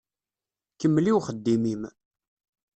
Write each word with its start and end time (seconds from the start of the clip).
Kemmel 0.79 1.05
i 1.11 1.13
uxeddim-im. 1.17 1.83